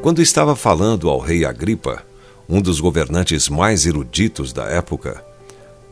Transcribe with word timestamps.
Quando 0.00 0.22
estava 0.22 0.54
falando 0.54 1.10
ao 1.10 1.18
rei 1.18 1.44
Agripa, 1.44 2.04
um 2.48 2.62
dos 2.62 2.78
governantes 2.78 3.48
mais 3.48 3.84
eruditos 3.84 4.52
da 4.52 4.64
época, 4.64 5.24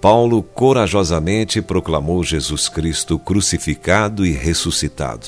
Paulo 0.00 0.44
corajosamente 0.44 1.60
proclamou 1.60 2.22
Jesus 2.22 2.68
Cristo 2.68 3.18
crucificado 3.18 4.24
e 4.24 4.30
ressuscitado. 4.30 5.26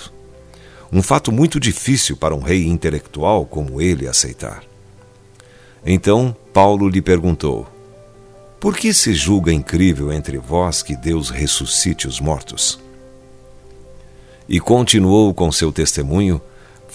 Um 0.92 1.02
fato 1.02 1.32
muito 1.32 1.58
difícil 1.58 2.16
para 2.16 2.34
um 2.34 2.40
rei 2.40 2.66
intelectual 2.66 3.44
como 3.44 3.80
ele 3.80 4.06
aceitar. 4.06 4.62
Então 5.84 6.34
Paulo 6.52 6.88
lhe 6.88 7.02
perguntou: 7.02 7.66
Por 8.60 8.76
que 8.76 8.94
se 8.94 9.12
julga 9.12 9.52
incrível 9.52 10.12
entre 10.12 10.38
vós 10.38 10.84
que 10.84 10.94
Deus 10.94 11.30
ressuscite 11.30 12.06
os 12.06 12.20
mortos? 12.20 12.78
E 14.48 14.60
continuou 14.60 15.34
com 15.34 15.50
seu 15.50 15.72
testemunho, 15.72 16.40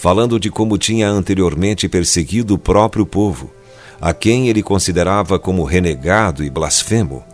falando 0.04 0.38
de 0.38 0.50
como 0.50 0.76
tinha 0.76 1.08
anteriormente 1.08 1.88
perseguido 1.88 2.52
o 2.52 2.58
próprio 2.58 3.06
povo, 3.06 3.50
a 3.98 4.12
quem 4.12 4.50
ele 4.50 4.62
considerava 4.62 5.38
como 5.38 5.64
renegado 5.64 6.44
e 6.44 6.50
blasfemo, 6.50 7.24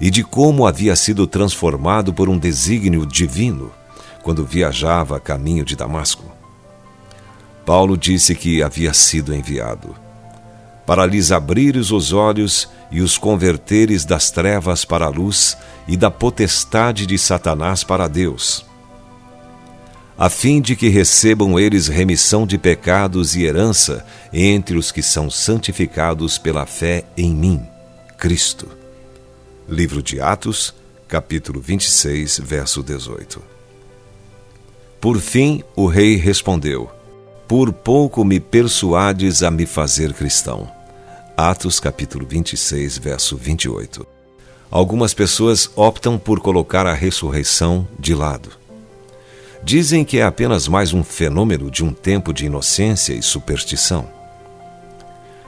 e 0.00 0.10
de 0.10 0.24
como 0.24 0.66
havia 0.66 0.96
sido 0.96 1.26
transformado 1.26 2.14
por 2.14 2.30
um 2.30 2.38
desígnio 2.38 3.04
divino 3.04 3.70
quando 4.22 4.42
viajava 4.42 5.18
a 5.18 5.20
caminho 5.20 5.66
de 5.66 5.76
Damasco. 5.76 6.24
Paulo 7.66 7.94
disse 7.94 8.34
que 8.34 8.62
havia 8.62 8.94
sido 8.94 9.34
enviado 9.34 9.94
para 10.86 11.04
lhes 11.04 11.30
abrires 11.30 11.90
os 11.90 12.14
olhos 12.14 12.70
e 12.90 13.02
os 13.02 13.18
converteres 13.18 14.06
das 14.06 14.30
trevas 14.30 14.82
para 14.82 15.04
a 15.04 15.10
luz 15.10 15.58
e 15.86 15.94
da 15.94 16.10
potestade 16.10 17.04
de 17.04 17.18
Satanás 17.18 17.84
para 17.84 18.08
Deus, 18.08 18.64
a 20.16 20.30
fim 20.30 20.60
de 20.60 20.76
que 20.76 20.88
recebam 20.88 21.58
eles 21.58 21.88
remissão 21.88 22.46
de 22.46 22.56
pecados 22.56 23.34
e 23.34 23.42
herança 23.42 24.06
entre 24.32 24.76
os 24.76 24.92
que 24.92 25.02
são 25.02 25.28
santificados 25.28 26.38
pela 26.38 26.66
fé 26.66 27.04
em 27.16 27.34
mim, 27.34 27.60
Cristo. 28.16 28.68
Livro 29.68 30.02
de 30.02 30.20
Atos, 30.20 30.72
capítulo 31.08 31.60
26, 31.60 32.40
verso 32.44 32.82
18. 32.82 33.42
Por 35.00 35.18
fim, 35.18 35.64
o 35.74 35.86
rei 35.86 36.16
respondeu: 36.16 36.88
Por 37.48 37.72
pouco 37.72 38.24
me 38.24 38.38
persuades 38.38 39.42
a 39.42 39.50
me 39.50 39.66
fazer 39.66 40.12
cristão. 40.12 40.70
Atos, 41.36 41.80
capítulo 41.80 42.24
26, 42.24 42.98
verso 42.98 43.36
28. 43.36 44.06
Algumas 44.70 45.12
pessoas 45.12 45.68
optam 45.74 46.18
por 46.18 46.38
colocar 46.40 46.86
a 46.86 46.94
ressurreição 46.94 47.86
de 47.98 48.14
lado 48.14 48.63
dizem 49.64 50.04
que 50.04 50.18
é 50.18 50.22
apenas 50.22 50.68
mais 50.68 50.92
um 50.92 51.02
fenômeno 51.02 51.70
de 51.70 51.82
um 51.82 51.90
tempo 51.90 52.34
de 52.34 52.44
inocência 52.44 53.14
e 53.14 53.22
superstição. 53.22 54.06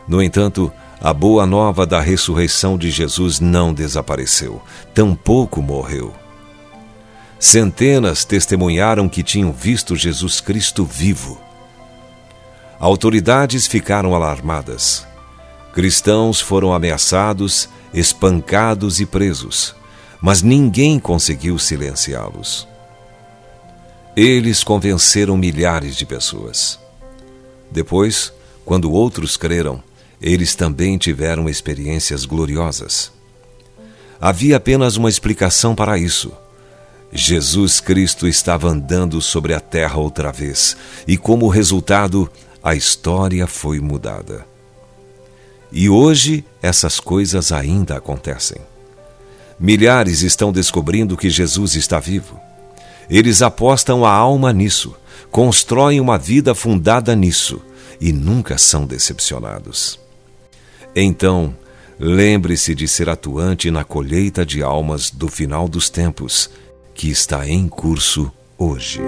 No 0.08 0.22
entanto, 0.22 0.72
a 0.98 1.12
boa 1.12 1.44
nova 1.44 1.86
da 1.86 2.00
ressurreição 2.00 2.78
de 2.78 2.90
Jesus 2.90 3.40
não 3.40 3.74
desapareceu, 3.74 4.62
tampouco 4.94 5.60
morreu. 5.60 6.14
Centenas 7.38 8.24
testemunharam 8.24 9.06
que 9.06 9.22
tinham 9.22 9.52
visto 9.52 9.94
Jesus 9.94 10.40
Cristo 10.40 10.86
vivo. 10.86 11.38
Autoridades 12.80 13.66
ficaram 13.66 14.14
alarmadas. 14.14 15.06
Cristãos 15.74 16.40
foram 16.40 16.72
ameaçados, 16.72 17.68
espancados 17.92 18.98
e 18.98 19.04
presos, 19.04 19.74
mas 20.22 20.40
ninguém 20.40 20.98
conseguiu 20.98 21.58
silenciá-los. 21.58 22.66
Eles 24.16 24.64
convenceram 24.64 25.36
milhares 25.36 25.94
de 25.94 26.06
pessoas. 26.06 26.78
Depois, 27.70 28.32
quando 28.64 28.90
outros 28.90 29.36
creram, 29.36 29.82
eles 30.22 30.54
também 30.54 30.96
tiveram 30.96 31.50
experiências 31.50 32.24
gloriosas. 32.24 33.12
Havia 34.18 34.56
apenas 34.56 34.96
uma 34.96 35.10
explicação 35.10 35.74
para 35.74 35.98
isso. 35.98 36.32
Jesus 37.12 37.78
Cristo 37.78 38.26
estava 38.26 38.68
andando 38.68 39.20
sobre 39.20 39.52
a 39.52 39.60
terra 39.60 39.98
outra 39.98 40.32
vez, 40.32 40.76
e 41.06 41.18
como 41.18 41.46
resultado, 41.48 42.30
a 42.62 42.74
história 42.74 43.46
foi 43.46 43.80
mudada. 43.80 44.46
E 45.70 45.90
hoje 45.90 46.42
essas 46.62 46.98
coisas 46.98 47.52
ainda 47.52 47.98
acontecem. 47.98 48.62
Milhares 49.60 50.22
estão 50.22 50.50
descobrindo 50.50 51.18
que 51.18 51.28
Jesus 51.28 51.74
está 51.74 52.00
vivo. 52.00 52.45
Eles 53.08 53.42
apostam 53.42 54.04
a 54.04 54.10
alma 54.10 54.52
nisso, 54.52 54.94
constroem 55.30 56.00
uma 56.00 56.18
vida 56.18 56.54
fundada 56.54 57.14
nisso 57.14 57.62
e 58.00 58.12
nunca 58.12 58.58
são 58.58 58.84
decepcionados. 58.84 59.98
Então, 60.94 61.54
lembre-se 61.98 62.74
de 62.74 62.88
ser 62.88 63.08
atuante 63.08 63.70
na 63.70 63.84
colheita 63.84 64.44
de 64.44 64.62
almas 64.62 65.10
do 65.10 65.28
final 65.28 65.68
dos 65.68 65.88
tempos, 65.88 66.50
que 66.94 67.10
está 67.10 67.46
em 67.46 67.68
curso 67.68 68.30
hoje. 68.58 69.00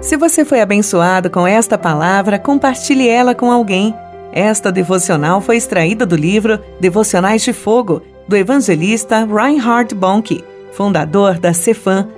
Se 0.00 0.16
você 0.16 0.44
foi 0.44 0.60
abençoado 0.60 1.28
com 1.28 1.46
esta 1.46 1.76
palavra, 1.76 2.38
compartilhe 2.38 3.08
ela 3.08 3.34
com 3.34 3.50
alguém. 3.50 3.94
Esta 4.32 4.70
devocional 4.70 5.40
foi 5.40 5.56
extraída 5.56 6.06
do 6.06 6.14
livro 6.14 6.60
Devocionais 6.78 7.42
de 7.42 7.52
Fogo, 7.52 8.02
do 8.28 8.36
evangelista 8.36 9.24
Reinhard 9.24 9.94
Bonnke, 9.94 10.44
fundador 10.72 11.38
da 11.38 11.52
Cefam 11.52 12.17